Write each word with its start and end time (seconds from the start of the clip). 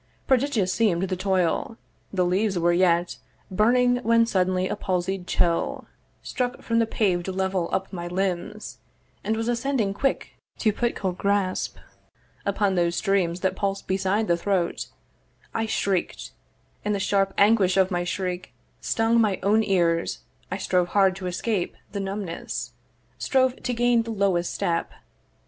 Prodigious 0.25 0.73
seem'd 0.73 1.03
the 1.09 1.15
toil, 1.15 1.77
the 2.11 2.25
leaves 2.25 2.57
were 2.57 2.73
yet 2.73 3.17
Burning 3.51 3.97
when 3.97 4.25
suddenly 4.25 4.67
a 4.67 4.75
palsied 4.75 5.27
chill 5.27 5.85
Struck 6.23 6.63
from 6.63 6.79
the 6.79 6.87
paved 6.87 7.27
level 7.27 7.69
up 7.71 7.93
my 7.93 8.07
limbs, 8.07 8.79
And 9.23 9.37
was 9.37 9.47
ascending 9.47 9.93
quick 9.93 10.31
to 10.57 10.73
put 10.73 10.95
cold 10.95 11.19
grasp 11.19 11.77
Upon 12.47 12.73
those 12.73 12.95
streams 12.95 13.41
that 13.41 13.55
pulse 13.55 13.83
beside 13.83 14.27
the 14.27 14.35
throat: 14.35 14.87
I 15.53 15.67
shriek'd; 15.67 16.31
and 16.83 16.95
the 16.95 16.99
sharp 16.99 17.35
anguish 17.37 17.77
of 17.77 17.91
my 17.91 18.03
shriek 18.03 18.55
Stung 18.79 19.21
my 19.21 19.39
own 19.43 19.63
ears 19.63 20.21
I 20.49 20.57
strove 20.57 20.87
hard 20.87 21.15
to 21.17 21.27
escape 21.27 21.75
The 21.91 21.99
numbness; 21.99 22.73
strove 23.19 23.61
to 23.61 23.71
gain 23.75 24.01
the 24.01 24.09
lowest 24.09 24.51
step. 24.51 24.93